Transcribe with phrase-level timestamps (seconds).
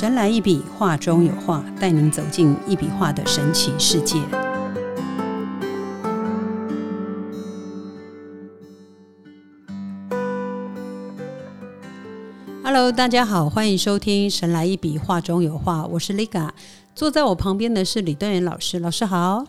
[0.00, 4.16] 神来一笔，画中有画，带您走进一笔画的神奇世界。
[12.64, 16.48] Hello，大家好，欢迎收听《神来一笔，画中有画》，我是 Liga，
[16.94, 19.44] 坐在我旁边的是李端元老师，老师好。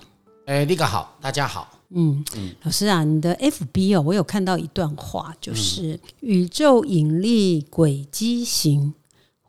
[0.47, 1.80] 哎，Liga 好，大家好。
[1.91, 2.25] 嗯，
[2.63, 8.94] 老师啊，你的 FB 哦，我有看到一段话，就是宇宙引力轨迹型。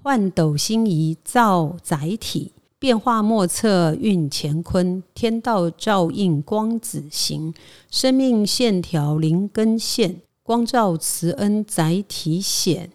[0.03, 7.55] 换斗星移造载体，变化莫测运乾坤，天道照应光子行，
[7.89, 12.91] 生命线条灵根线，光照慈恩载体显，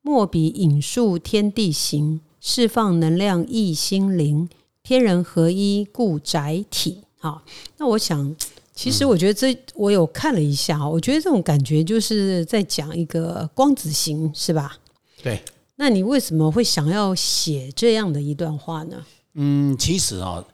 [0.00, 4.48] 墨笔引述天地行，释放能量益心灵，
[4.82, 7.02] 天人合一故载体。
[7.18, 7.42] 好，
[7.76, 8.34] 那我想，
[8.74, 14.78] 其实我觉得这我有看了一下，我觉得这种感觉就是在讲一个光子行，是吧？
[15.22, 15.38] 对。
[15.80, 19.02] 那你为什么会想要写这样的一段话呢？
[19.32, 20.44] 嗯，其实啊，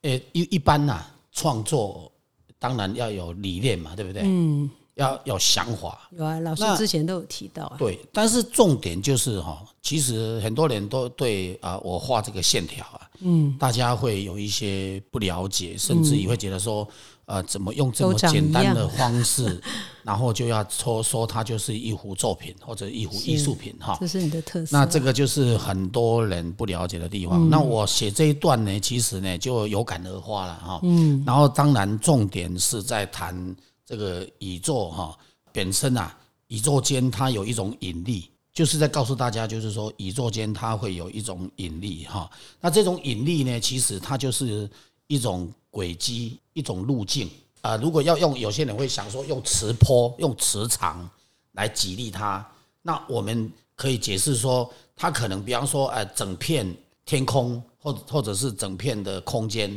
[0.00, 2.10] 呃，一一般呐，创作
[2.58, 4.22] 当然要有理念嘛，对不对？
[4.24, 6.08] 嗯，要有想法。
[6.12, 7.64] 有啊，老师之前都有提到。
[7.66, 7.76] 啊。
[7.78, 16.88] 对，但是重点就是哈，其实很多人都对啊，我画这个线条啊，嗯，大家会有一些不了解，甚至也会觉得说。
[17.30, 19.62] 呃，怎么用这么简单的方式，
[20.02, 23.96] 然后就要说说它就是一幅作品或者一幅艺术品哈？
[24.00, 24.76] 这是你的特色。
[24.76, 27.48] 那这个就是很多人不了解的地方。
[27.48, 30.80] 那我写这一段呢，其实呢就有感而发了哈。
[30.82, 31.22] 嗯。
[31.24, 33.54] 然后当然重点是在谈
[33.86, 35.16] 这个宇宙哈
[35.52, 36.12] 本身啊，
[36.48, 42.28] 宇宙间它有一种引力，就是在告诉大家，就是说宇宙间它会有一种引力哈。
[42.60, 44.68] 那这种引力呢，其实它就是
[45.06, 45.48] 一种。
[45.70, 51.08] 轨迹一种路径啊，如果要用，有些人会想说用磁波、用磁场
[51.52, 52.44] 来激励它。
[52.82, 59.70] 那我们可以解释说，它可能比方说，呃，整片天空或或者是整片的空间，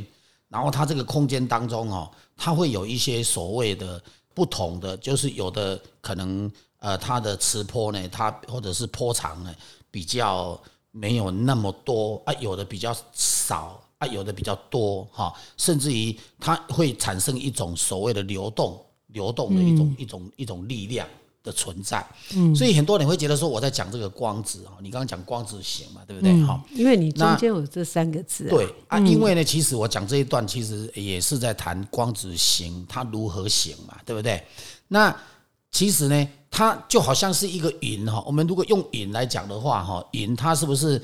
[0.47, 4.01] 然后它这个空间当中哦，它会有一些所谓的
[4.33, 6.49] 不同的，就是有的可能
[6.79, 9.53] 呃，它的磁波呢，它或者是波长呢，
[9.91, 10.57] 比较
[10.91, 13.82] 没有那么多啊，有的比较少。
[14.03, 18.77] 它有的比较多哈，甚至于它会产生一种所谓的流动、
[19.07, 21.07] 流动的一种一种一种力量
[21.41, 22.05] 的存在。
[22.35, 26.43] 嗯，所以很多人会觉得说我在讲这个光子哈，你刚刚讲光子型嘛，对不对？
[26.43, 28.49] 哈，因为你中间有这三个字。
[28.49, 34.43] 对啊，因为呢，其实我讲这一段其实也是在谈光子型它如何行嘛，对不对？
[34.89, 35.15] 那
[35.71, 38.21] 其实呢，它就好像是一个云哈。
[38.25, 41.01] 我们如果用云来讲的话哈，云它是不是？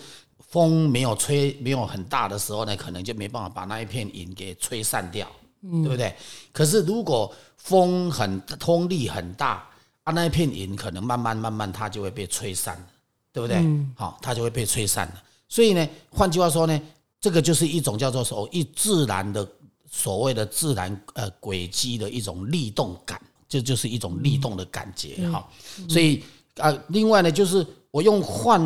[0.50, 5.30] 风没有吹，没有很大的时候呢，可能就没办法把那一片云给吹散掉，
[5.62, 6.12] 对不对？
[6.52, 9.64] 可是如果风很风力很大，
[10.04, 12.84] 啊，那一片云可能慢慢慢慢它就会被吹散，
[13.32, 13.64] 对不对？
[13.96, 15.24] 好，它就会被吹散了。
[15.48, 16.82] 所以呢，换句话说呢，
[17.22, 19.48] 这个就是一种叫做所谓自然的
[19.92, 25.48] 所谓的自然呃轨迹的一种力动感，这就是一种力动的感觉哈。
[25.88, 26.24] 所以
[26.58, 28.60] 啊，另外呢，就是我用换。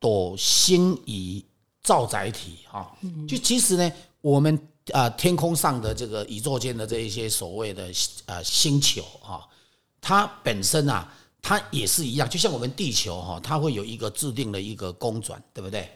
[0.00, 1.44] 朵星移
[1.82, 4.56] 造载体哈，就其实呢，我们
[4.92, 7.90] 啊天空上的这个宇宙间的这一些所谓的
[8.26, 9.48] 呃星球哈，
[10.00, 15.90] 它本身啊，它也是一样，就像我们地球哈，它会有一个制定的一个公转，对不对？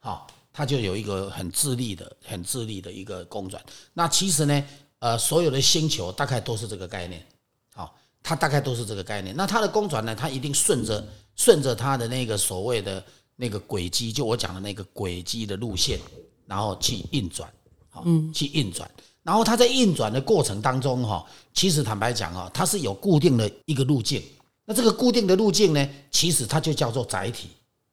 [0.00, 3.64] 好，它就有一个很自立的、很自立的一个公转。
[3.94, 4.64] 那其实呢，
[4.98, 7.24] 呃，所有的星球大概都是这个概念，
[7.72, 9.34] 好，它大概都是这个概念。
[9.34, 11.06] 那它的公转呢，它一定顺着
[11.36, 13.02] 顺着它的那个所谓的。
[13.36, 16.00] 那个轨迹，就我讲的那个轨迹的路线，
[16.46, 17.52] 然后去运转，
[17.90, 18.02] 好，
[18.32, 18.90] 去运转。
[19.22, 24.22] 然后它在运转的过程当中，哈，其实坦白讲啊，它是有固定的一个路径。
[24.64, 27.48] 那这个固定的路径呢，其实它就叫做载体，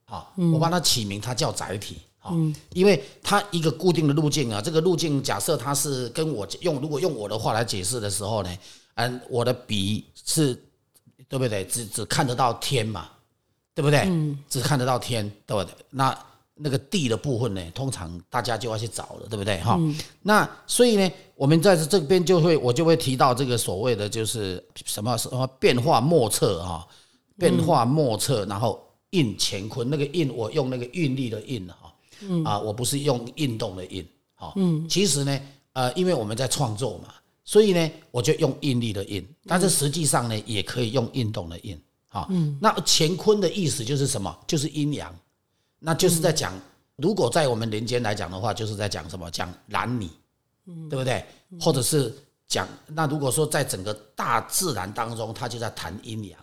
[0.05, 2.35] 好，我帮它起名，它叫载体，好，
[2.71, 8.57] 因为它一个固定的路径啊，这个路径假设它是跟我用，如果用我的话来解释的时候呢，
[8.95, 10.53] 嗯，我的笔是，
[11.27, 11.65] 对不对？
[11.65, 13.09] 只只看得到天嘛。
[13.75, 14.01] 对不对？
[14.01, 15.73] 嗯，只看得到天，对不对？
[15.89, 16.17] 那
[16.55, 17.71] 那个地的部分呢？
[17.73, 19.59] 通常大家就要去找了，对不对？
[19.61, 19.79] 哈，
[20.21, 26.87] 那所以呢，我们在这边就会，我就会提到这个所谓的就是什么什么变化莫测哈，
[27.39, 28.79] 变化莫测，然后
[29.09, 31.91] 运乾坤，那个运我用那个运力的运哈，
[32.45, 35.39] 啊，我不是用运动的运，哈，嗯，其实呢，
[35.73, 41.81] 呃，因为我们在创作嘛，所以呢，我就用运力的运，但是实际上呢，也可以用运动的运。
[42.13, 42.29] 好，
[42.61, 44.37] 那乾坤的意思就是什么？
[44.45, 45.11] 就是阴阳，
[45.79, 46.53] 那就是在讲，
[46.97, 49.31] 如果在我们人间来讲的话，就是在讲什么？
[49.31, 50.07] 讲男女，
[50.87, 51.25] 对不对？
[51.59, 52.15] 或者是
[52.47, 56.39] 讲，那如果说在整个大自然当中，它就在谈阴阳。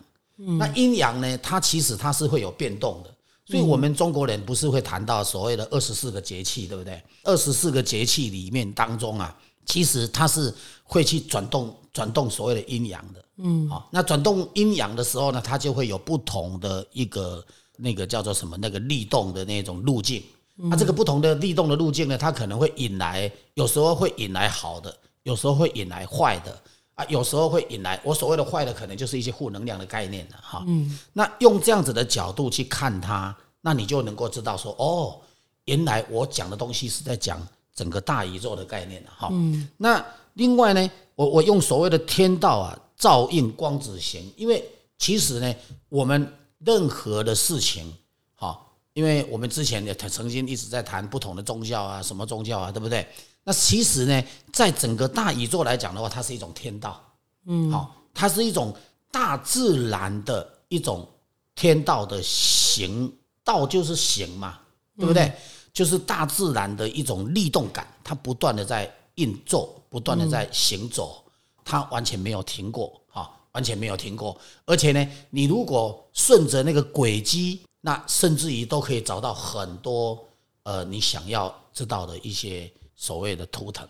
[0.59, 3.15] 那阴阳呢，它其实它是会有变动的。
[3.45, 7.01] 所以我们中国人不是会谈到所谓的二十四个节气，对不对？
[7.23, 9.33] 二十四个节气里面当中啊，
[9.65, 10.53] 其实它是
[10.83, 13.25] 会去转动转动所谓的阴阳的。
[13.37, 17.43] 嗯，好，那转动阴阳的时候呢，它就会有不同的一个
[17.77, 20.23] 那个叫做什么那个力动的那种路径。
[20.55, 26.61] 那这个不同的力动的路径呢，它可能会引来，有时候会引来好的，有时候会引来坏的。
[26.93, 30.61] 啊，有时候会引来我所谓的坏的，可能就是一些负能量的概念了哈。
[30.67, 35.17] 嗯，那用这样子的角度去看它，那你就能够知道说，哦，
[35.63, 37.41] 原来我讲的东西是在讲
[37.73, 39.29] 整个大宇宙的概念了哈。
[39.31, 44.63] 嗯，那另外呢，我我用所谓的天道啊，照应光子行，因为
[44.97, 45.55] 其实呢，
[45.89, 47.93] 我们任何的事情，
[48.35, 53.07] 好，因为我们之前也曾经一直在谈不同的宗教啊，什么宗教啊，对不对？
[53.43, 54.23] 那其实呢，
[54.53, 57.01] 在整个大宇宙来讲的话，它是一种天道，
[57.45, 58.73] 嗯，好，它是一种
[59.11, 61.07] 大自然的一种
[61.55, 63.11] 天道的行
[63.43, 64.59] 道，就是行嘛，
[64.97, 65.31] 对不对？
[65.73, 71.23] 就是大自然的一种力动感，它不断的在运作，不断的在行走，
[71.63, 74.35] 它完全没有停过，哈，完全没有停过。
[74.65, 80.17] 而且呢，你如果顺着那个轨迹，那甚至于都可以找到很多
[80.63, 82.67] 呃，你想要知道的一些。
[82.93, 83.87] 所谓的图腾，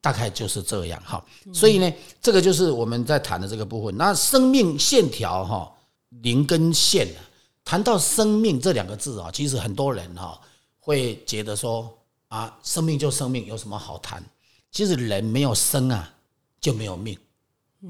[0.00, 1.22] 大概就是这样哈。
[1.52, 3.94] 所以呢，这个就是我们在谈的这个部分。
[3.94, 5.70] 那生命线条哈，
[6.22, 7.06] 零根线，
[7.62, 10.40] 谈到生命这两个字啊，其实很多人哈
[10.80, 11.94] 会觉得说
[12.28, 14.24] 啊，生命就生命，有什么好谈？
[14.70, 16.14] 其实人没有生啊，
[16.60, 17.18] 就没有命，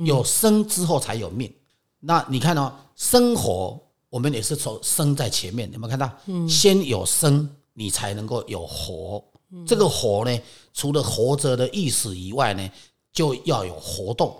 [0.04, 1.52] 有生之后才有命。
[2.00, 3.78] 那你看哦，生活
[4.08, 6.10] 我们也是从生在前面，有没有看到？
[6.48, 9.22] 先有生，你才能够有活。
[9.66, 10.40] 这个活呢，
[10.72, 12.70] 除了活着的意思以外呢，
[13.12, 14.36] 就要有活动，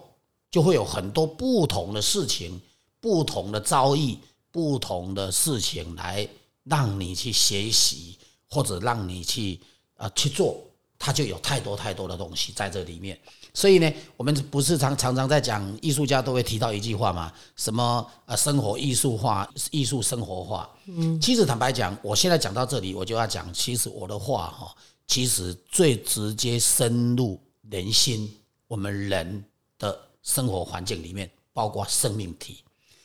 [0.51, 2.61] 就会有很多不同的事情、
[3.01, 4.17] 不同的遭遇、
[4.51, 6.29] 不同的事情来
[6.65, 8.19] 让你去学习，
[8.49, 9.59] 或者让你去
[9.97, 10.57] 啊去做，
[10.99, 13.19] 它就有太多太多的东西在这里面。
[13.55, 17.33] 所以呢，我们不是常常常在讲艺术家都会提到一句话嘛？
[17.57, 20.69] 什么呃，生活艺术化，艺术生活化。
[20.87, 24.75] 嗯，其实坦白讲，我现在讲到这里，我就要讲，其实我的话哈。
[25.07, 27.41] 其实最直接深入
[27.71, 28.31] 人心，
[28.67, 29.43] 我们人
[29.79, 32.63] 的生活环境里面，包括生命体，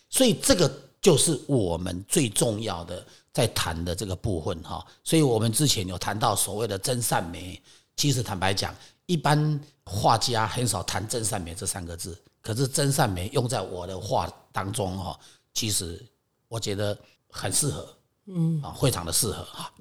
[0.09, 0.69] 所以这个
[1.01, 4.85] 就是我们最重要的在谈的这个部分哈。
[5.01, 7.57] 所以我们之前有谈到所谓的真善美，
[7.95, 8.75] 其实坦白讲，
[9.05, 15.19] 一般画家很少谈真善美这三个字，可是真善美用在我的画当中哈，
[15.53, 16.03] 其实
[16.47, 16.97] 我觉得
[17.29, 17.87] 很适合，
[18.25, 19.71] 嗯啊，非常的适合哈。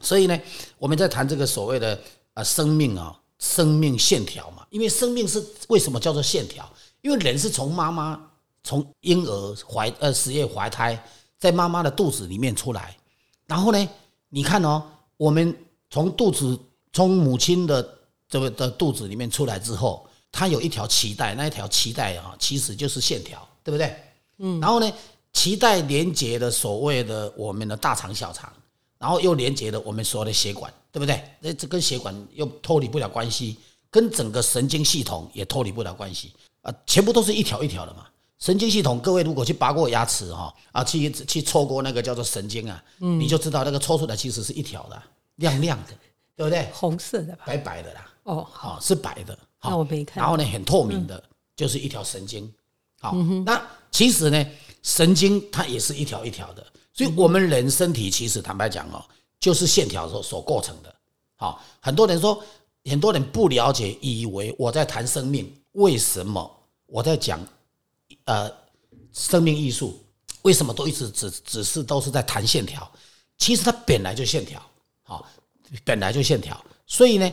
[0.00, 0.38] 所以呢，
[0.78, 1.98] 我们在谈这个所谓的
[2.34, 4.66] 啊生命啊，生命线条嘛。
[4.70, 6.70] 因为生命是为什么叫做线条？
[7.00, 8.20] 因为人是从妈妈
[8.62, 11.02] 从婴儿怀呃十月怀胎，
[11.38, 12.96] 在妈妈的肚子里面出来，
[13.46, 13.88] 然后呢，
[14.28, 14.82] 你看哦，
[15.16, 15.56] 我们
[15.90, 16.58] 从肚子
[16.94, 17.86] 从母亲的
[18.26, 23.94] 这个的肚子里面出来之后，它有一条脐带，那一条脐带啊，其实就是线条，对不对？
[24.38, 24.58] 嗯。
[24.60, 24.90] 然后呢，
[25.34, 28.50] 脐带连接的所谓的我们的大肠小肠。
[28.96, 31.22] 然后又连接了我们所有的血管，对不对？
[31.38, 33.58] 那这跟血管又脱离不了关系，
[33.90, 36.72] 跟整个神经系统也脱离不了关系啊！
[36.86, 38.06] 全部都是一条一条的嘛。
[38.38, 45.02] 神经系统，各位如果去拔过牙齿哈啊，去去抽过那个叫做神经啊，你就知道那个抽出来其实是一条的，
[45.34, 45.92] 亮亮的，
[46.36, 46.68] 对不对？
[46.72, 47.44] 红色的吧？
[47.46, 48.10] 白白的啦。
[48.24, 49.38] 哦，好，是白的。
[49.62, 50.20] 那我没看。
[50.20, 51.22] 然后呢，很透明的，
[51.56, 52.52] 就是一条神经。
[53.00, 53.14] 好，
[53.44, 53.60] 那
[53.90, 54.46] 其实呢，
[54.82, 56.66] 神经它也是一条一条的。
[56.92, 59.04] 所以，我们人身体其实坦白讲哦，
[59.38, 60.94] 就是线条所所构成的。
[61.36, 62.42] 好，很多人说，
[62.84, 65.52] 很多人不了解，以为我在谈生命。
[65.72, 66.48] 为什么
[66.86, 67.40] 我在讲
[68.26, 68.50] 呃
[69.12, 70.00] 生命艺术？
[70.42, 72.90] 为什么都一直只只是都是在谈线条？
[73.38, 74.62] 其实它本来就线条，
[75.02, 75.26] 好，
[75.84, 76.58] 本来就线条。
[76.86, 77.32] 所以呢，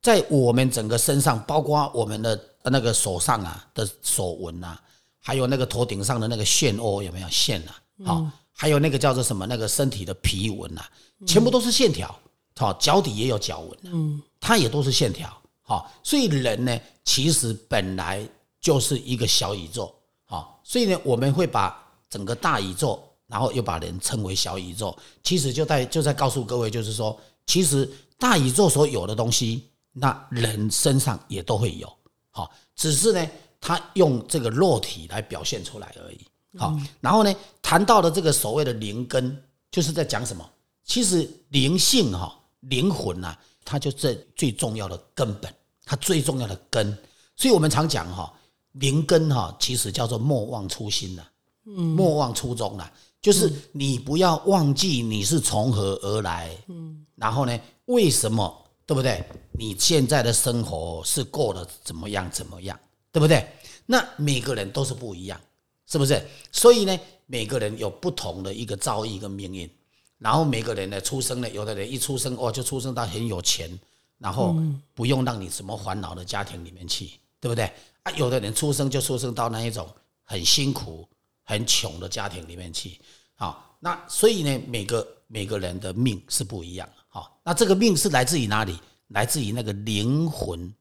[0.00, 4.80] 在我们整个身上，包括我们的那个手上啊的手纹啊，
[5.18, 7.82] 还有那个头顶上的那个线哦，有没有线啊？
[8.04, 8.26] 好。
[8.54, 9.44] 还有那个叫做什么？
[9.46, 10.88] 那个身体的皮纹啊，
[11.26, 12.14] 全部都是线条。
[12.54, 15.26] 好，脚底也有脚纹，嗯，它也都是线条。
[15.62, 18.24] 好，所以人呢，其实本来
[18.60, 19.92] 就是一个小宇宙。
[20.26, 24.96] 好，所以呢，我们会把整个大宇宙，然后又把人称为小宇宙。
[25.24, 31.92] 其实就在就在告诉各位，就是说，其实大宇宙所有的东西，那人身上也都会有。
[32.30, 33.28] 好，只是呢，
[33.60, 36.26] 他用这个肉体来表现出来而已。
[36.56, 40.48] 好，然后呢，谈到的这个所谓的灵根，就是在讲什么？
[40.84, 45.52] 其实灵性哈，灵魂呐，它就这最重要的根本，
[45.84, 46.96] 它最重要的根。
[47.36, 48.32] 所以我们常讲哈，
[48.72, 51.22] 灵根哈，其实叫做莫忘初心呐，
[51.66, 52.90] 嗯，莫忘初衷呐。
[53.22, 58.52] 就是你不要忘记你是从何而来，嗯，然后呢，为什么
[58.84, 59.24] 对不对？
[59.52, 62.78] 你现在的生活是过得怎么样怎么样，
[63.12, 63.48] 对不对？
[63.86, 65.40] 那每个人都是不一样，
[65.86, 66.20] 是不是？
[66.50, 69.70] 所以呢，每个人有不同的一个遭遇跟命运，
[70.18, 73.70] 然后每个人呢出生呢，有的人一出生哦就出生到很有钱，
[74.18, 74.56] 然后
[74.94, 77.70] 不用让你什么烦恼的家庭里面去，对不对？
[78.02, 79.88] 啊，有的人出生就出生到那一种
[80.24, 81.06] 很辛苦、
[81.42, 82.98] 很穷的家庭里面去，
[83.34, 88.78] 好，那所以呢，每个每个人的命是不一样的，好，那这个命是来自于哪里？
[89.08, 90.72] 来自于那个灵魂，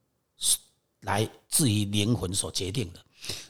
[1.02, 3.00] 来自于灵魂所决定的。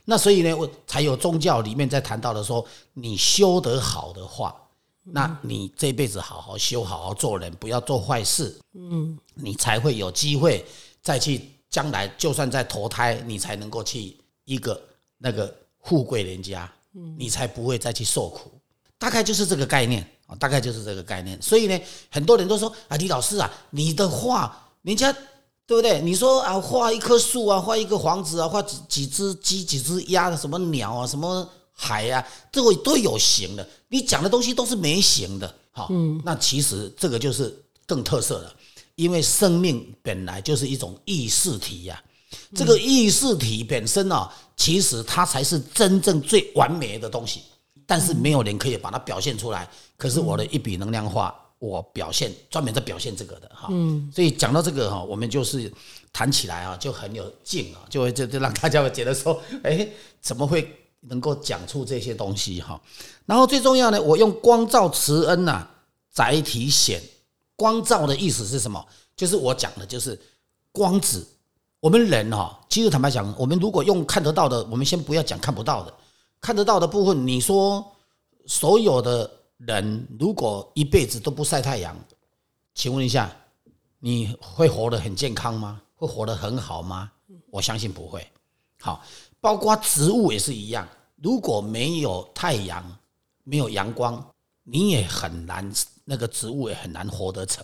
[0.03, 4.55] 那所以呢，我才有宗教里面在谈到的说，你修得好的话，
[5.03, 10.65] 那你这辈子好好修，好好做人，不要做坏事，嗯，你才会有机会
[11.03, 14.81] 再去将来，就算在投胎，你才能够去一个
[15.19, 18.51] 那个富贵人家，嗯，你才不会再去受苦。
[18.97, 21.41] 大概就是这个概念啊，大概就是这个概念。
[21.41, 21.79] 所以呢，
[22.09, 24.67] 很多人都说啊，李老师啊，你的话。
[24.83, 25.13] 人家
[25.67, 26.01] 对不对？
[26.01, 33.69] 你说啊，画一棵树啊，画一个房子啊，画几几只鸡、几只鸭什么鸟啊，什么海啊，这个都有形的。
[33.89, 35.87] 你讲的东西都是没形的，好，
[36.25, 37.55] 那其实这个就是
[37.85, 38.51] 更特色了，
[38.95, 42.03] 因为生命本来就是一种意识体呀。
[42.55, 47.41] 这个意识体本身呢，其实它才是真正最完美的东西，
[47.85, 49.69] 但是没有人可以把它表现出来。
[49.97, 51.35] 可是我的一笔能量画。
[51.61, 55.71] 我表现专门在表现这个的哈，嗯所以讲到这个哈，我们就是
[56.11, 59.87] 谈起来啊就很有劲啊，就会就就让大家会觉得说，哎，
[60.19, 62.81] 怎么会能够讲出这些东西哈？
[63.27, 65.67] 然后最重要呢，我用光照慈恩呐，
[66.11, 66.99] 载体显
[67.55, 68.83] 光照的意思是什么？
[69.15, 70.19] 就是我讲的就是
[70.71, 71.27] 光子。
[71.81, 75.93] 我们人哈，其实坦白讲，我们如果用看得到的，我们先不要讲看不到的，
[76.39, 77.85] 看得到的部分，你说
[78.47, 79.29] 所有的。
[79.67, 81.95] 人如果一辈子都不晒太阳，
[82.73, 83.31] 请问一下，
[83.99, 85.79] 你会活得很健康吗？
[85.95, 87.11] 会活得很好吗？
[87.51, 88.25] 我相信不会。
[88.79, 89.03] 好，
[89.39, 92.83] 包括植物也是一样，如果没有太阳，
[93.43, 94.25] 没有阳光，
[94.63, 95.71] 你也很难，
[96.05, 97.63] 那个植物也很难活得成。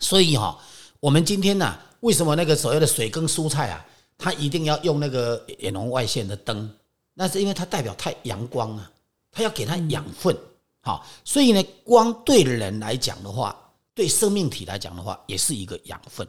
[0.00, 0.58] 所以哈，
[0.98, 3.86] 我们今天呢，为什么那个所谓的水跟蔬菜啊，
[4.18, 6.70] 它一定要用那个远红外线的灯？
[7.14, 8.90] 那是因为它代表太阳光啊，
[9.30, 10.36] 它要给它养分。
[10.82, 13.54] 好，所以呢，光对人来讲的话，
[13.94, 16.26] 对生命体来讲的话，也是一个养分。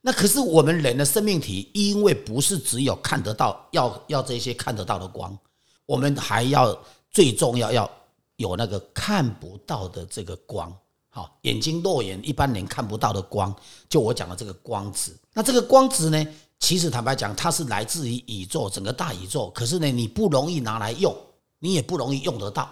[0.00, 5.38] 那可是我们人的生命体，因为不是只有看得到，要要这些看得到的光，
[5.86, 6.76] 我们还要
[7.12, 7.88] 最重要要
[8.34, 10.76] 有那个看不到的这个光。
[11.14, 13.54] 好，眼睛肉眼一般人看不到的光，
[13.88, 15.16] 就我讲的这个光子。
[15.34, 16.26] 那这个光子呢，
[16.58, 19.50] 其实坦白讲，它是来自于宇宙整个大宇宙。
[19.50, 21.14] 可是呢，你不容易拿来用，
[21.58, 22.68] 你也不容易用得到。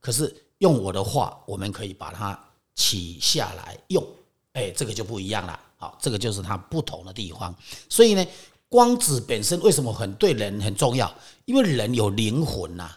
[0.00, 0.34] 可是。
[0.62, 2.38] 用我的话，我们可以把它
[2.76, 4.06] 取下来用，
[4.52, 5.58] 哎，这个就不一样了。
[5.76, 7.52] 好，这个就是它不同的地方。
[7.88, 8.24] 所以呢，
[8.68, 11.12] 光子本身为什么很对人很重要？
[11.46, 12.88] 因为人有灵魂呐，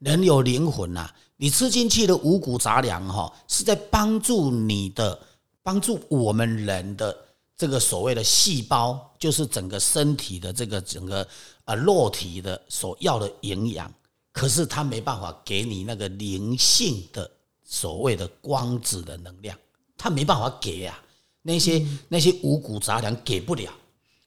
[0.00, 1.08] 人有灵魂呐。
[1.36, 5.18] 你吃进去的五谷杂粮哈，是在帮助你的，
[5.62, 7.16] 帮助我们人的
[7.56, 11.26] 这个所谓的细胞，就是整个身体的这个整个
[11.64, 13.92] 啊肉体的所要的营养。
[14.32, 17.30] 可是它没办法给你那个灵性的
[17.62, 19.56] 所谓的光子的能量，
[19.96, 21.00] 它没办法给呀，
[21.42, 23.72] 那些那些五谷杂粮给不了，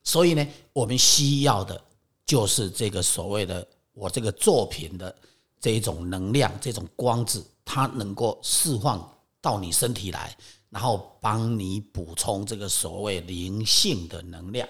[0.03, 1.81] 所以呢，我们需要的
[2.25, 5.13] 就是这个所谓的我这个作品的
[5.59, 9.09] 这一种能量，这种光子，它能够释放
[9.41, 10.35] 到你身体来，
[10.69, 14.67] 然后帮你补充这个所谓灵性的能量。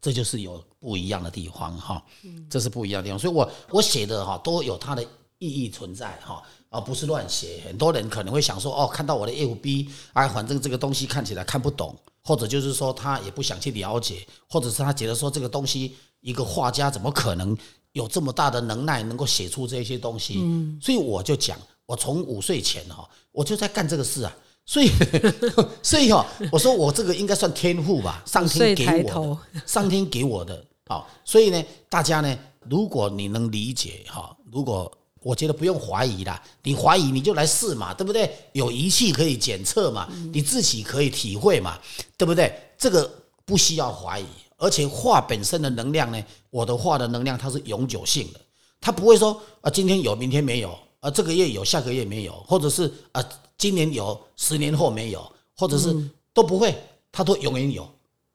[0.00, 2.00] 这就是有不一样的地方哈，
[2.48, 5.02] 这是不一样的地方，所以我我写的哈都有它的
[5.38, 7.60] 意义存在哈，而不是乱写。
[7.66, 17.56] 很多人可能会想说，哦，看到我的 FB，哎，反正这个东西看起来看不懂，或者就是说他也不想去了解，或者是他觉得说这个东西，一个画家怎么可能
[17.96, 20.34] 有这么大的能耐，能够写出这些东西？
[20.82, 24.36] 所以我就讲，我从五岁前哈，我就在干这个事啊。
[24.66, 24.90] 所以，
[25.82, 30.62] 所以哈，我说我这个应该算天赋吧，上天给我的，上天给我的。
[30.88, 32.38] 好，所以呢，大家呢，
[32.68, 38.30] 如果你能理解哈，如果我觉得不用怀疑啦，你怀疑你就来试嘛，对不对？
[38.52, 41.78] 有仪器可以检测嘛，你自己可以体会嘛，
[42.18, 42.52] 对不对？
[42.76, 43.10] 这个
[43.46, 48.40] 不需要怀疑，而且画本身的能量呢，我的画的能量它是永久性的，
[48.80, 53.24] 它不会说啊，今天有，明天没有，啊，这个月有，下个月没有，或者是啊。
[53.58, 55.90] 今年有，十年后没有，或者是
[56.34, 56.74] 都不会，
[57.10, 57.88] 它都永远有。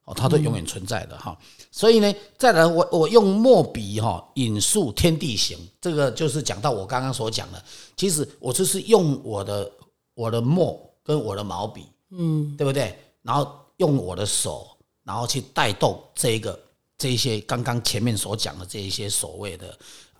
[0.04, 1.38] 哦，它都永远存在的哈。
[1.70, 7.64] 所以呢，再来我我用墨笔哈引述天地行，这个就是讲到我刚刚所讲的，
[7.96, 9.70] 其实我就是用我的
[10.14, 12.98] 我的墨跟我的毛笔，嗯，对不对？
[13.22, 14.71] 然后用我的手，
[15.04, 16.58] 然后去带动这个
[16.96, 19.78] 这些刚刚前面所讲的这一些所谓的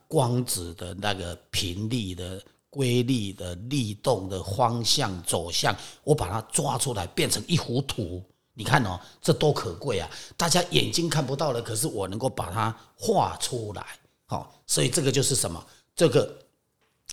[0.08, 2.42] 光子的那个频率的。
[2.74, 8.24] 规律的力动的方向走向，我把它抓出来，变成一幅图。
[8.54, 10.10] 你看哦，这多可贵啊！
[10.38, 13.84] 大家眼睛看不到的，可是我能够把它画出来。
[14.24, 15.62] 好，所以这个就是什么？
[15.94, 16.34] 这个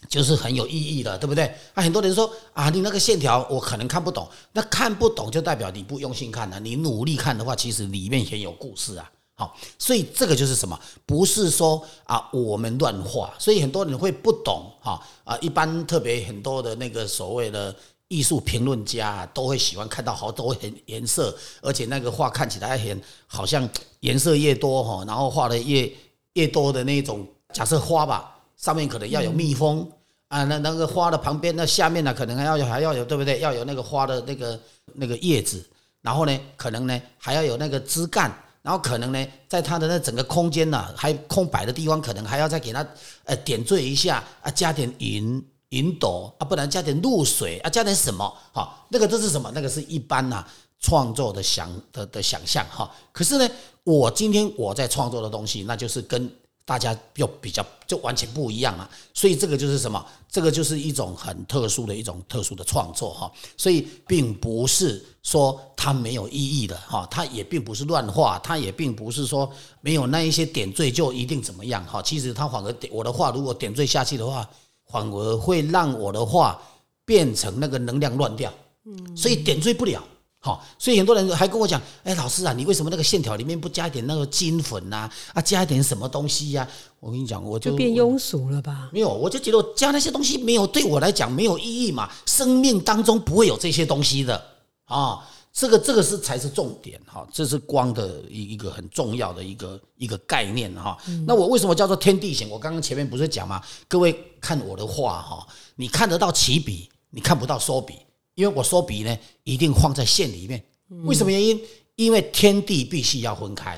[0.08, 1.44] 就是很有意义的，对不对？
[1.74, 6.60] 啊，很多人说啊，你那个线条我可能看不懂，那看不懂就代表你不用心看了。
[6.60, 9.12] 你努力看的话，其实里面很有故事啊。
[9.36, 10.80] 好，所以这个就是什么？
[11.06, 15.38] 不是说啊，我们乱画，所以很多人会不懂哈啊。
[15.42, 17.76] 一般特别很多的那个所谓的
[18.08, 23.68] 艺术评论家都会喜欢看到好多颜颜色，而且那个画看起来很好像
[24.00, 25.92] 颜色越多哈，然后画的越
[26.34, 27.28] 越多的那种。
[27.52, 29.90] 假设花吧，上面可能要有蜜蜂
[30.28, 33.40] 啊，那那个花的旁边那下面呢，可能还要有还要有对不对？
[33.40, 34.60] 要有那个花的那个
[34.94, 35.66] 那个叶子，
[36.02, 38.32] 然后呢，可能呢还要有那个枝干。
[38.62, 42.86] 然后可能呢，在它的那整个空间呢，还空白的地方，可能还要再给它
[43.24, 48.38] 呃点缀一下啊，加点云云朵啊，不然加点露水啊，加点什么？
[48.52, 49.50] 哈，那个都是什么？
[49.56, 50.46] 那个是一般呐
[50.82, 52.92] 创作的想的的想象哈。
[53.14, 53.50] 可是呢，
[53.86, 56.30] 我今天我在创作的东西，那就是跟。
[56.70, 60.06] 大家又比较就完全不一样了，所以这个就是什么？
[60.30, 63.32] 这个就是一种很特殊的一种特殊的创作哈。
[63.58, 72.04] 所以并不是说它没有意义的哈，它也并不是乱画，它也并不是说没有那一些点缀就一定怎么样哈。
[72.04, 74.48] 其实它反而点我的画，如果点缀下去的话，
[74.92, 76.62] 反而会让我的画
[77.04, 78.54] 变成那个能量乱掉，
[78.86, 80.04] 嗯，所以点缀不了。
[80.42, 85.10] 好，所以很多人还跟我讲：“哎，老师啊，你为什么那个线条里面不加一点那个金粉呐？
[85.34, 86.66] 啊，加一点什么东西呀？”
[87.02, 88.90] 我跟你讲，我就变庸俗了吧？
[88.94, 92.10] 没有，我就觉得加那些东西没有对我来讲没有意义嘛。
[92.26, 94.42] 生命当中不会有这些东西的
[94.86, 95.20] 啊。
[95.52, 100.98] 这个这个是才是重点哈，这是光的一一个很重要的一个一个概念哈。
[101.26, 102.48] 那我为什么叫做天地行？
[102.50, 103.62] 我刚刚前面不是讲吗？
[103.88, 107.96] 各位看我的画哈，你看得到起笔，你看不到收笔。
[108.40, 110.64] 因为我说笔呢，一定放在线里面。
[111.04, 111.60] 为什么原因？
[111.96, 113.78] 因为天地必须要分开。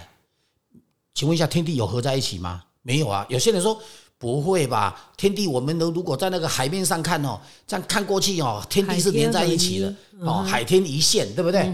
[1.16, 2.64] 请问一下，天地有合在一起吗？
[2.84, 3.26] 没有啊。
[3.28, 3.82] 有些人说
[4.20, 5.12] 不会吧？
[5.18, 11.68] 天地，我们都如果在那个海面上看哦，这样看过去哦，天地是连在一起的哦，海天一线，对不对？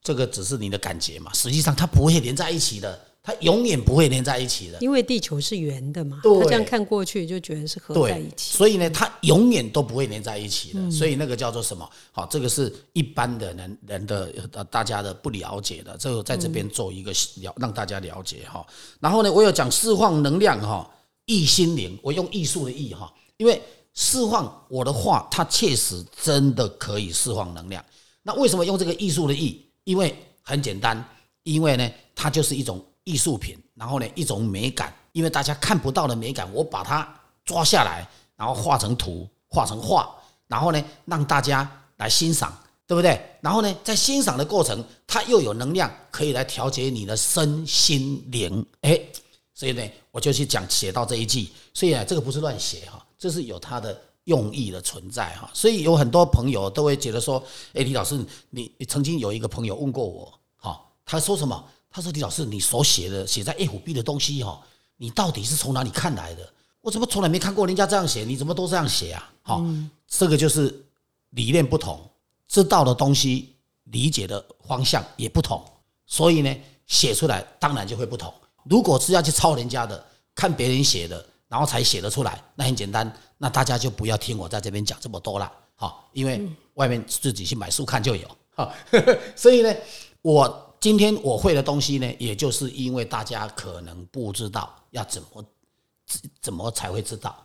[0.00, 2.98] 这个只是你的感觉嘛，实际上它不会连在一起的。
[3.22, 6.20] 它永远不会连在一起的，因为地球是圆的嘛。
[6.22, 8.56] 对，这样看过去就觉得是合在一起。
[8.56, 10.90] 所以呢，它永远都不会连在一起的。
[10.90, 11.86] 所以那个叫做什么？
[12.12, 18.66] 好，这个是一般的人人的呃大家的不了解的，这个在这边做一个了让大家了解哈。
[19.00, 20.90] 然后呢，我有讲释放能量哈，
[21.26, 23.60] 易心灵，我用艺术的易哈，因为
[23.92, 27.84] 释放我的话，它确实真的可以释放能量。
[28.22, 29.62] 那为什么用这个艺术的易？
[29.84, 31.04] 因为很简单，
[31.42, 32.82] 因为呢，它就是一种。
[33.10, 37.06] 艺术品，然后呢，一种美感，因为大家看不到的美感，我把它
[37.44, 40.08] 抓下来，然后画成图，画成画，
[40.46, 43.20] 然后呢，让大家来欣赏，对不对？
[43.40, 48.64] 然后呢，在欣赏的过程，它又有能量，可以来调节你的身心灵。
[48.82, 49.00] 哎，
[49.52, 55.50] 所以呢，我就去讲写到这一句，所以啊，这个不是乱写哈，这是有它的用意的存在哈。
[55.52, 57.42] 所以有很多朋友都会觉得说，
[57.72, 61.64] 哎，李老师，你曾经有一个朋友问过我，哈，他说什么？
[61.92, 64.62] 他说：“李老师，你所写的写在 F B 的东西哈，
[64.96, 66.48] 你到底是从哪里看来的？
[66.80, 68.24] 我怎么从来没看过人家这样写？
[68.24, 69.32] 你怎么都这样写啊？
[69.42, 69.64] 好，
[70.06, 70.84] 这个就是
[71.30, 72.00] 理念不同，
[72.46, 75.60] 知道的东西理解的方向也不同，
[76.06, 78.32] 所以呢，写出来当然就会不同。
[78.62, 88.28] 如果是要去抄人家的，看别人写的，然后才写得出来，那很简单，那大家就不要听我在这边讲这么多了，好，因为外面自己去买书看就有。
[88.54, 88.72] 好，
[89.34, 89.74] 所以呢，
[90.22, 90.66] 我。
[90.80, 95.44] 今天我会的东西呢，也就是因为大家可能不知道要怎么
[96.40, 97.36] 怎么才会知道，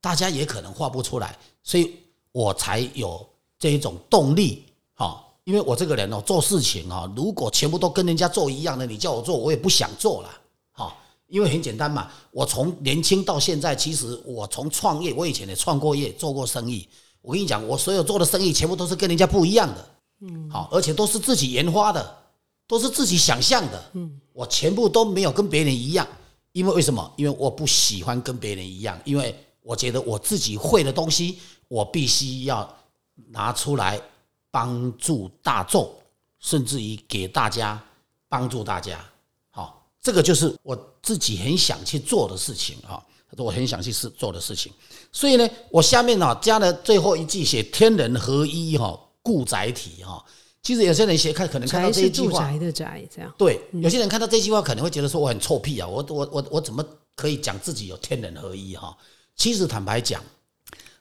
[0.00, 1.94] 大家也可能画不出来，所以
[2.32, 3.24] 我才有
[3.60, 5.24] 这一种动力哈。
[5.44, 10.40] 因为我这个人哦，做事情啊，如果全部都跟人家做一样的，你叫我做，我也不想做了
[10.72, 10.96] 哈。
[11.28, 16.88] 因为很简单嘛，我从年轻到现在，其实我从创业，我以前也创过业，做过生意。
[17.22, 19.88] 我跟你讲，我所有做的生意，全部都是跟人家不一样的，
[20.22, 22.16] 嗯，好，而且都是自己研发的。
[22.70, 26.06] 都是自己想象的，嗯，我全部都没有跟别人一样，
[26.52, 27.12] 因为为什么？
[27.16, 32.78] 因为我不喜欢跟别人一样，因为我觉得我自己会的东西，我必须要
[33.30, 34.00] 拿出来
[34.52, 35.92] 帮助大众，
[36.38, 37.82] 甚至于给大家
[38.28, 39.04] 帮助大家。
[39.50, 43.02] 好，这个就是我自己很想去做的事情啊，
[43.36, 44.72] 我很想去是做的事情。
[45.10, 50.24] 所以呢，我下面呢加了最后一句写天人合一哈，故载体哈。
[50.70, 53.34] 其实有些人写看可能看到这一句话，宅的宅这样。
[53.36, 56.80] 对，有些人看到这句话可能会觉得说我很臭屁啊，我我我我怎么
[57.16, 58.96] 可以讲自己有天人合一哈？
[59.34, 60.22] 其实坦白讲，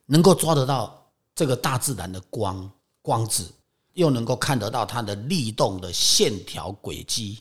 [0.07, 2.67] 能够抓得到这个大自然的光
[3.03, 3.45] 光子，
[3.93, 7.37] 又能够看得到它的律动的线条轨迹，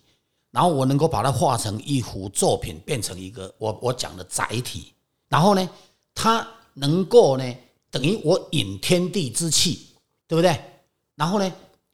[0.50, 4.92] 然后我能够把它画成一幅作品，变成一个我我讲的载体，
[5.30, 5.66] 然后呢，
[6.14, 7.56] 它能够呢
[7.90, 9.86] 等于我引天地之气，
[10.26, 10.54] 对不对？
[11.14, 11.50] 然后呢？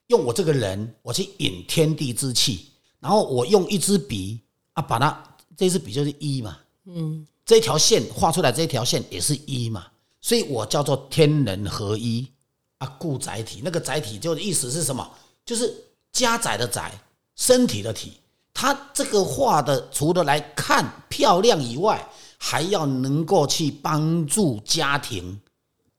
[0.08, 2.68] 用我这个人，我去引天地之气，
[3.00, 4.38] 然后我用一支笔
[4.74, 9.86] 啊，把它这支笔就是一嘛，嗯，这条线画出来，这条线也是一嘛，
[10.20, 12.26] 所以我叫做天人合一
[12.78, 13.62] 啊，故载体。
[13.64, 15.10] 那个载体就意思是什么？
[15.46, 15.74] 就是
[16.12, 16.92] 家载的载，
[17.34, 18.12] 身体的体。
[18.52, 25.40] 它这个画的除了来看漂亮以外，还要能够去帮助家庭，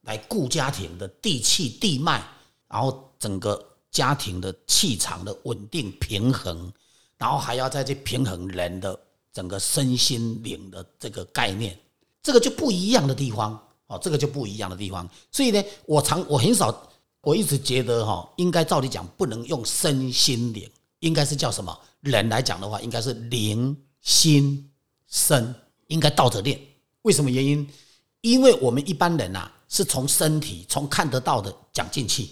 [0.02, 2.22] 来顾家庭的地气地脉，
[2.68, 3.72] 然后整个。
[3.96, 6.70] 家庭的气场的稳定平衡，
[7.18, 9.00] 然后还要再去平衡人的
[9.32, 11.80] 整个身心灵的这个概念，
[12.22, 15.10] 这个就不一样的地方哦，这个就不一样的地方。
[15.32, 21.80] 所以呢，我常我很少，我一直觉得哈，应该照理讲不能用身心灵，应该是叫什么？
[22.02, 24.70] 人来讲的话，应该是灵心
[25.08, 25.56] 身，
[25.88, 26.60] 应该倒着练。
[27.04, 27.66] 为什么原因？
[28.20, 32.28] 因为我们一般人呐，是从身体从看得到的讲进去，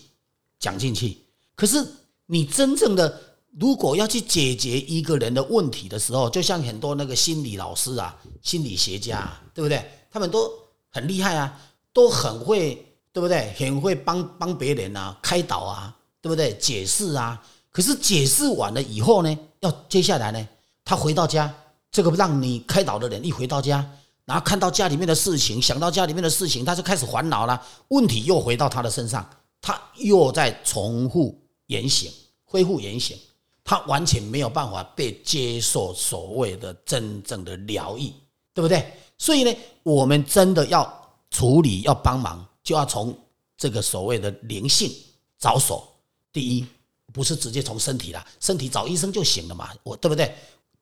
[0.60, 1.23] 讲进去。
[1.56, 1.86] 可是，
[2.26, 3.22] 你真正的
[3.60, 9.84] 如果要去解决一个人的问题的时候，就像很多那个心理老师啊、心理学家，对不对？
[10.12, 10.52] 他们都
[10.89, 11.60] 很厉害啊，
[11.94, 13.54] 都很会，对不对？
[13.58, 16.56] 很会帮帮别人啊，开导啊，对不对？
[16.58, 17.39] 解释啊。
[17.72, 20.48] 可是解释完了以后呢，要接下来呢，
[20.86, 21.54] 他回到家，
[21.92, 23.84] 这个让你开导的人一回到家，
[24.26, 29.28] 然后看到家里面的事情，想到家里面的事情，他就开始烦恼了，问题又回到他的身上，
[29.62, 31.39] 他又在重复。
[31.74, 32.12] 言行
[32.44, 33.18] 恢复言行，
[33.64, 38.14] 他完全没有办法被接受所谓的真正的疗愈，
[38.54, 38.94] 对不对？
[39.18, 40.88] 所以呢，我们真的要
[41.32, 43.18] 处理、要帮忙，就要从
[43.58, 44.94] 这个所谓的灵性
[45.40, 45.88] 着手。
[46.32, 46.66] 第一，
[47.12, 50.36] 不是直接从身体啦，身体找医生就行了嘛，我对不对？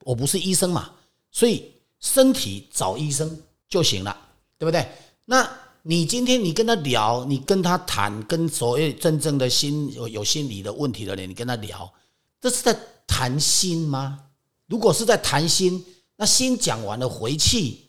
[0.04, 0.92] 我不是医生嘛，
[1.32, 4.16] 所以身体找医生就行了，
[4.58, 4.86] 对不对？
[5.24, 5.50] 那。
[5.84, 11.92] 你今天你跟他聊，你跟他谈，跟所谓真正的心有有心理的问题的人，你跟他聊，
[12.40, 14.28] 这是在谈心吗？
[14.68, 15.84] 如果是在谈心，
[16.16, 17.80] 那心讲完了回去，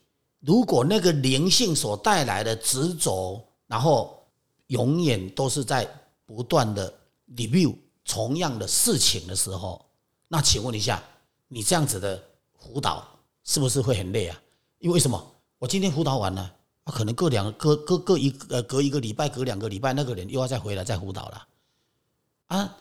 [0.41, 4.27] 如果那个灵性所带来的执着，然后
[4.69, 5.87] 永远都是在
[6.25, 6.93] 不断的
[7.37, 7.75] review
[8.07, 9.85] 同样的事情的时候，
[10.29, 11.03] 那请问一下，
[11.47, 12.23] 你这样子的
[12.59, 13.07] 辅导
[13.45, 14.41] 是不是会很累啊？
[14.79, 15.23] 因为什么？
[15.59, 16.55] 我今天辅导完了。
[16.85, 21.47] 啊，可能隔两隔隔隔一呃隔一个礼拜，隔两个礼拜，那个人又要再回来再辅导了，
[22.49, 22.77] 啊，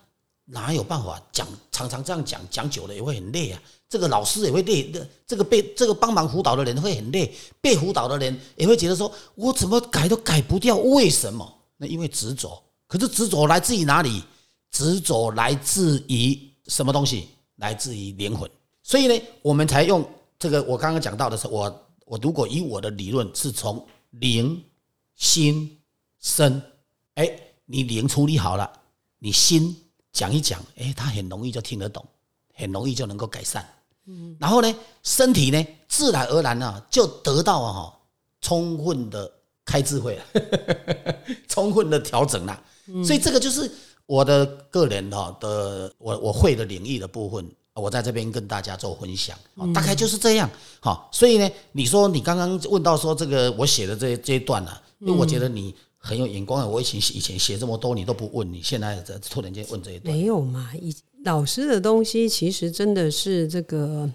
[0.46, 1.48] 哪有办法讲？
[1.72, 3.62] 常常这样讲讲久了也会很累啊。
[3.88, 4.92] 这个老师也会累，
[5.28, 11.52] 这个被这个帮忙辅导的人会很累，被辅导的人也会觉得说，我怎么改都改不掉，为什么？
[11.78, 12.62] 那因为执着。
[12.88, 14.24] 可是执着来自于哪里？
[14.72, 17.30] 执着来自于什么东西？
[17.58, 18.50] 来自于灵魂。
[18.82, 20.04] 所以呢，我们才用
[20.40, 21.88] 这个我刚刚讲到的是我。
[22.06, 24.64] 我如果以我的理论是从灵、
[25.16, 25.80] 心、
[26.20, 26.62] 身，
[27.16, 27.30] 哎，
[27.66, 28.72] 你灵处理好了，
[29.20, 29.76] 你心
[30.12, 32.06] 讲一讲，哎，他很容易就听得懂，
[32.54, 33.66] 很容易就能够改善。
[34.06, 38.00] 嗯，然后呢，身体呢，自然而然呢，就得到了哈
[38.42, 39.32] 充分的
[39.64, 40.26] 开智慧了，
[41.48, 42.64] 充分的调整了。
[43.06, 43.72] 所以这个就是
[44.06, 47.50] 我的个人哈的我我会的领域的部分。
[47.74, 49.38] 我在这边跟大家做分享，
[49.74, 50.50] 大概就是这样。
[50.80, 56.68] 好，所以呢，你说你刚刚问到说这个我写的这这一段呢，因为我觉得你很有眼光啊。
[56.68, 60.72] 我以前以前写这么多你都不问，你现在这突然间问这一段，没有嘛？
[60.76, 64.10] 以老师的东西其实真的是这个。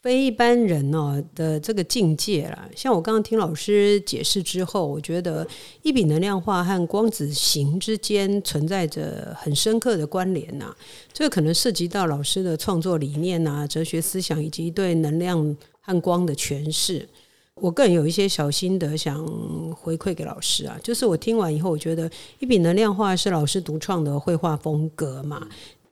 [0.00, 5.44] 非一般人哦的这个境界啦，像我刚刚听老师解释之后，我觉得
[5.82, 10.72] 一笔能量化和光子形之间存在着很深刻的关联呐。
[11.12, 17.08] 这个可能涉及到老师的创作理念呐、哲学思想以及对能量和光的诠释。
[17.60, 19.26] 我个人有一些小心得想
[19.72, 22.08] 回馈给老师啊，就是我听完以后，我觉得
[22.38, 25.44] 一笔能量画是老师独创的绘画风格嘛。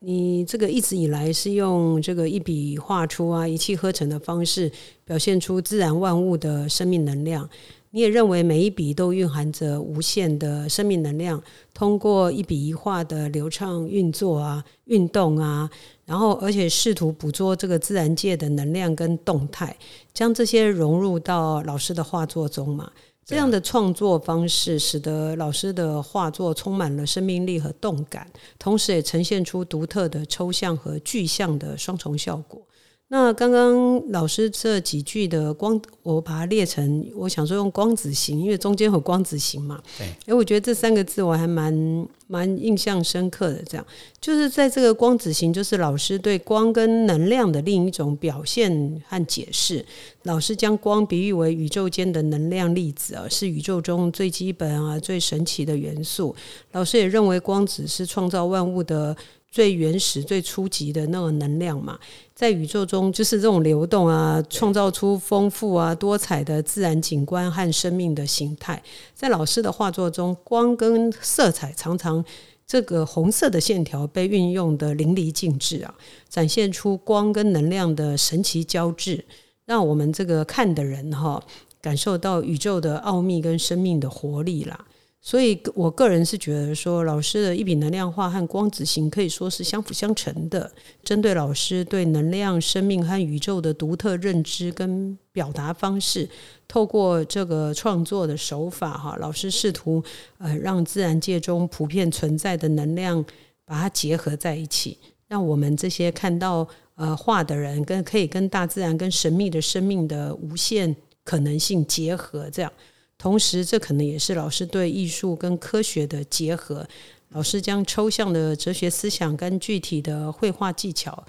[0.06, 4.70] 你这个一直以来是用这个一笔画出啊，一气呵成的方式
[5.04, 7.50] 表现出自然万物的生命能量。
[7.90, 11.42] 你也认为每一笔都蕴含着无限的生命能量，
[11.74, 15.68] 通过一笔一画的流畅运作啊、运动啊，
[16.04, 19.76] 然后而且试图捕捉这个自然界的能量跟动态，
[20.14, 22.92] 将这些融入到老师的画作中嘛。
[23.26, 32.62] 这样的创作方式，使得老师的画作充满了生命力和动感，同时也呈现出独特的抽象和具象的双重效果。
[33.08, 39.80] 那刚刚老师这几句的光，我把它列成，我想说用光子型，因为中间有光子型嘛。
[39.96, 40.08] 对。
[40.26, 43.62] 哎，我觉得这三个字我还蛮蛮印象深刻的。
[43.62, 43.86] 这样，
[44.20, 49.86] 就是在这个光子型，就是老师对光跟能量的另一种表现和解释。
[50.24, 56.34] 老师将光比喻为宇宙间的能量粒子啊，是宇宙中最基本啊、最神奇的元素。
[56.72, 59.16] 老师也认为光子是创造万物的。
[59.56, 61.98] 最原始、最初级的那个能量嘛，
[62.34, 68.82] 在宇宙中就是这种流动啊，创造出丰富啊、多彩的自然景观和生命的形态。
[69.14, 72.22] 在老师的画作中，光跟色彩常常
[72.66, 75.94] 这个红色的线条被运用的淋漓尽致啊，
[76.28, 79.24] 展现出光跟能量的神奇交织，
[79.64, 81.42] 让我们这个看的人哈
[81.80, 84.84] 感受到宇宙的奥秘跟生命的活力啦。
[85.28, 90.70] 所以，我个人是觉得说，老师的一笔能量画和光子型可以说是相辅相成的。
[91.02, 96.30] 针对老师对能量、生命和宇宙的独特认知跟表达方式，
[96.68, 100.00] 透过这个创作的手法，哈，老师试图
[100.38, 103.24] 呃让自然界中普遍存在的能量
[103.64, 112.72] 把它结合在一起，让我们这些看到呃画的人跟可以跟大自然、跟神秘的生命的无限可能性结合，这样。
[113.18, 116.86] 同时，这可能也是老师对艺术跟科学的结合。
[117.30, 121.26] 老师将抽象的哲学思想跟具体的绘画技巧，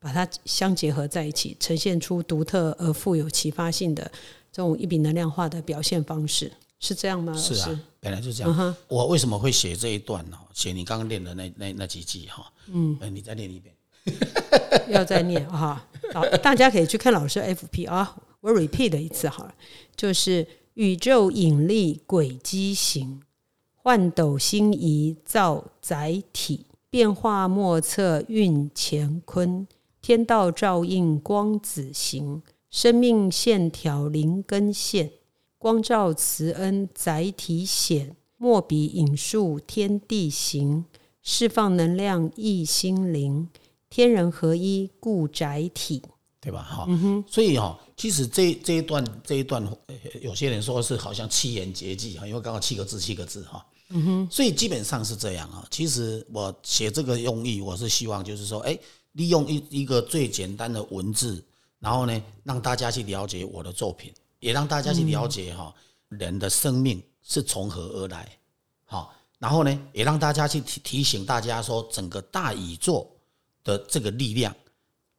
[0.00, 4.02] 把它相结合在一起，呈现出独特而富有启发性的
[4.50, 7.32] 这种一笔能量化的表现方式，是这样吗？
[7.34, 8.76] 是啊，本来就这样。
[8.88, 10.36] 我为什么会写这一段呢？
[10.52, 12.52] 写你刚刚练的那那那几句哈。
[12.66, 13.74] 嗯，你再念一遍。
[14.88, 15.86] 要再念哈。
[16.12, 18.16] 好，大家可以去看老师 FP 啊。
[18.40, 19.54] 我 repeat 一次好了，
[19.94, 20.44] 就是。
[20.76, 23.22] 宇宙引力轨迹行，
[23.76, 29.66] 换斗星移造载体，变化莫测运乾坤，
[30.02, 35.10] 天道照应光子行，生命线条灵根线，
[35.56, 40.84] 光照慈恩载体显，墨笔引述天地行，
[41.22, 43.48] 释放能量益心灵，
[43.88, 46.02] 天人合一故载体。
[46.38, 46.62] 对吧？
[46.62, 46.86] 哈，
[47.26, 49.66] 所以哈，其实这这一段这一段，
[50.20, 55.66] 有些人说是好像七言绝句哈，因为刚好七个字七个字哈，嗯哼，所以基本上是这样啊。
[55.70, 58.78] 其实我写这个用意，我是希望就是说，哎，
[59.12, 61.42] 利用一一个最简单的文字，
[61.78, 65.74] 然后呢，让大家去了解我的作品，也让大家去了解哈
[66.10, 68.28] 人的生命是从何而来，
[68.84, 73.10] 好，然后呢，也让大家去提提醒大家说，整个大宇宙
[73.64, 74.54] 的这个力量，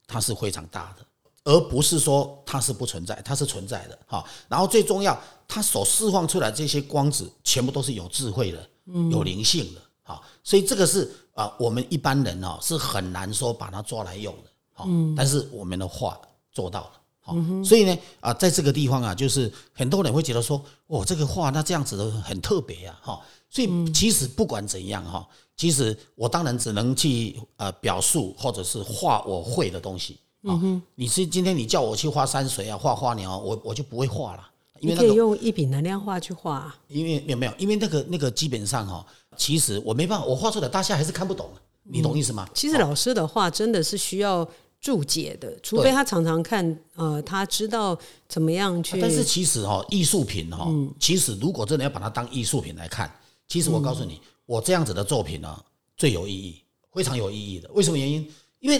[0.05, 1.06] 它是非常大的。
[1.47, 4.21] 而不是说它是不存在，它是存在的哈。
[4.49, 8.69] 然后最重要，它所释放出来这些光子，全部都是有智慧的，
[9.09, 10.21] 有灵性的哈。
[10.43, 14.85] 所以这个是啊，我们一般人哦是很难说把它抓来用的哈。
[15.15, 16.19] 但是我们的话
[16.51, 17.33] 做到了哈。
[17.63, 23.21] 所以呢啊，在这个地方啊，就是很多人会觉得说，哦，这个画那这样子的很特别啊哈。
[23.49, 30.19] 所以其实不管怎样哈，其实我当然只能去呃表述或者是画我会的东西。
[30.43, 34.47] 嗯哼，你是今天你叫我去画山水啊，画花鸟，我我就不会画了。
[34.79, 36.73] 你可以用一笔能量画去画。
[36.87, 37.53] 因为有没有？
[37.57, 41.49] 因为那个那个基本上哈，其实我没办法，我画出来大家还是看不懂。
[41.83, 42.47] 你懂意思吗？
[42.53, 44.47] 其实老师的画真的是需要
[44.79, 47.97] 注解的，除非他常常看，呃，他知道
[48.29, 49.01] 怎么样去。
[49.01, 50.69] 但是其实哈，艺术品哈，
[50.99, 53.11] 其实如果真的要把它当艺术品来看，
[53.47, 55.59] 其实我告诉你，我这样子的作品呢，
[55.97, 56.61] 最有意义，
[56.93, 57.67] 非常有意义的。
[57.73, 58.31] 为什么原因？
[58.59, 58.79] 因为。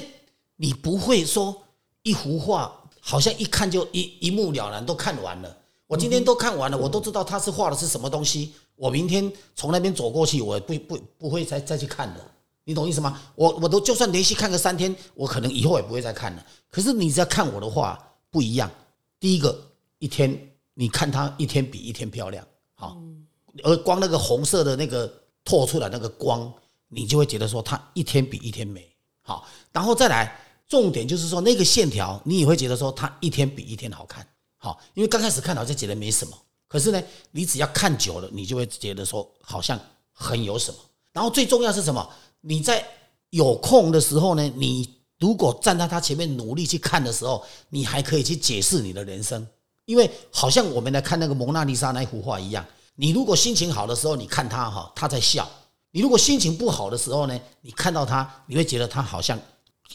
[0.58, 1.64] 你不会说
[2.04, 5.58] 一幅画好像一看就一一目了然，都看完了。
[5.88, 8.54] 我今天都看完了，我都知道他是画的是什么东西。
[8.76, 12.20] 我明天从那边走过去，我不不不会再再去看的。
[12.66, 13.18] 你懂意思吗？
[13.36, 16.46] 我我都就算连续看个三天，我可能以后也不会再看了。
[16.70, 17.98] 可是你只要看我的画
[18.30, 18.70] 不一样，
[19.20, 19.58] 第一个
[20.00, 20.38] 一天
[20.74, 22.98] 你看它一天比一天漂亮，好，
[23.64, 25.10] 而光那个红色的那个
[25.46, 26.54] 透出来那个光，
[26.90, 28.86] 你就会觉得说它一天比一天美，
[29.22, 30.38] 好，然后再来。
[30.68, 34.28] 重点就是说，那个线条你也会觉得说，它一天比一天好看，
[34.58, 37.02] 好，因为刚开始看好像觉得没什么，可是呢，
[37.32, 39.80] 你只要看久了，你就会觉得说，好像
[40.12, 40.80] 很有什么。
[41.14, 42.08] 然后最重要是什么？
[42.42, 42.86] 你在
[43.30, 44.88] 有空的时候呢，你
[45.20, 49.46] 如果站在他前面努力去看的时候，你还可以去解释你的人生，
[49.86, 55.44] 因为好像我们来看那个蒙娜丽莎那幅画一样，你如果心情好的时候，你看她哈，她在笑；
[55.92, 59.40] 你如果心情不好的时候呢，你看到她，你会觉得她好像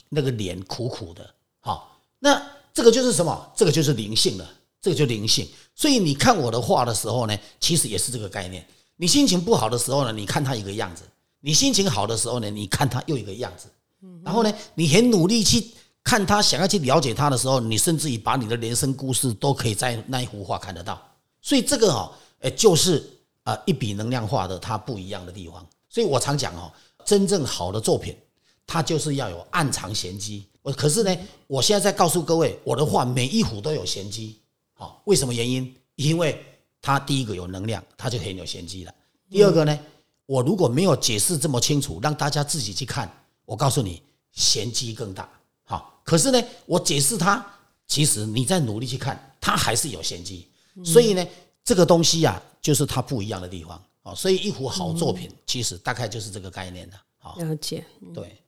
[0.09, 1.29] 那个脸苦苦的。
[1.61, 2.41] 好，那
[2.75, 3.53] 这个就是什么？
[3.57, 4.49] 这个就是灵性了，
[4.81, 5.49] 这个就灵性。
[5.75, 8.67] 所以你看我的画的时候呢，其实也是这个概念。
[8.97, 11.05] 你心情不好的时候呢，你看它一个样子；
[11.41, 13.69] 你心情好的时候呢，你看它又一个样子。
[14.25, 15.65] 然后呢，你很努力去
[16.05, 21.01] 看他，想要去了解他的时候，你甚至于把你的人生故事都可以在那一幅画看得到。
[21.41, 23.09] 所以这个哈，诶，就是
[23.45, 25.65] 啊，一笔能量画的它不一样的地方。
[25.89, 26.73] 所以我常讲哦，
[27.05, 28.17] 真正好的作品，
[28.67, 30.47] 它就是要有暗藏玄机。
[30.63, 34.39] 我可是呢，我现在在告诉各位，我的画每一幅都有玄机。
[34.75, 35.75] 好，为什么原因？
[35.97, 36.41] 因为
[36.81, 38.95] 它第一个有能量，它就很有玄机了。
[39.29, 39.79] 第二个呢，
[40.27, 43.13] 我如果没有解释这么清楚，让大家自己去看。
[43.45, 45.29] 我告诉你，玄机更大。
[45.65, 47.45] 好，可是呢，我解释它，
[47.87, 50.49] 其实你在努力去看，它还是有玄机。
[50.85, 51.27] 所以呢，
[51.65, 53.83] 这个东西呀，就是它不一样的地方。
[54.05, 56.97] 哦，所以一幅好作品，其实大概就是这个概念的。
[57.19, 57.85] 好，了解。
[58.15, 58.39] 对。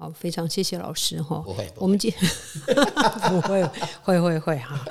[0.00, 1.42] 好，非常谢谢老师哈。
[1.44, 2.10] 不会，我们今
[3.28, 3.62] 不会，
[4.02, 4.82] 会会会哈。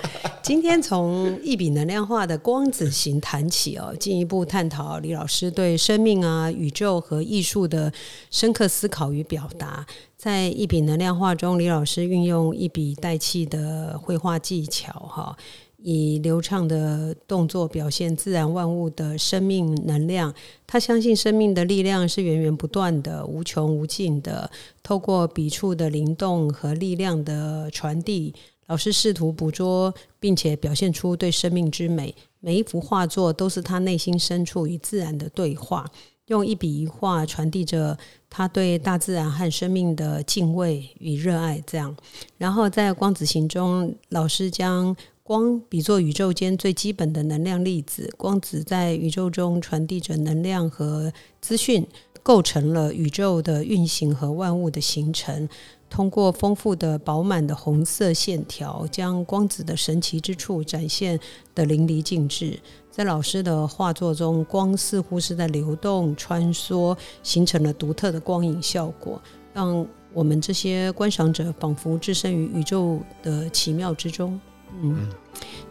[0.43, 7.91] 今天从一笔能量化的光子型谈起哦，进一步探讨李老师对生命啊、宇宙和艺术的
[8.29, 9.83] 深刻思考与表达。
[10.15, 15.35] 在一笔能量化中，李老师运用一笔带气的绘画技巧哈。
[15.81, 20.33] 以流畅的动作表现自然万物的生命能量。
[20.67, 24.49] 他相信生命的力量是源源不断的、无穷无尽的。
[24.83, 28.33] 透过笔触的灵动和力量的传递，
[28.67, 32.13] 老师试图捕捉并且表现出对生命之美。
[32.39, 35.85] 每一幅画作都是他内心深处与自然的对话，
[36.27, 37.97] 用一笔一画传递着
[38.29, 41.63] 他对大自然和生命的敬畏与热爱。
[41.65, 41.95] 这样，
[42.37, 44.95] 然后在光子行中，老师将。
[45.29, 51.85] 光比作宇宙间最基本的能量粒子，光子在宇宙中传递着能量和资讯，
[52.23, 55.47] 构成了宇宙的运行和万物的形成。
[55.87, 61.19] 通过丰富的、饱满的红色线条，将光子的神奇之处展现
[61.53, 62.59] 的淋漓尽致。
[62.89, 69.21] 在老师的画作中，光似乎是在流动、穿梭，形成了独特的光影效果，
[69.53, 74.41] 让我们这些观赏者仿佛置身于宇宙的奇妙之中。
[74.81, 75.07] 嗯，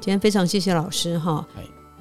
[0.01, 1.47] 今天非常谢谢老师哈。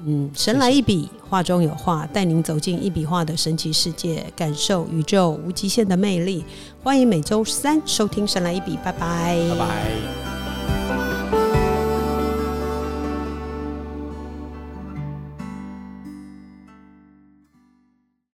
[0.05, 6.45] 嗯，神来一笔，画中有画，带您走进一笔画的神奇世界，感受宇宙无极限的魅力。
[6.83, 10.26] 欢迎每周三收听《神来一笔》，拜拜，拜拜。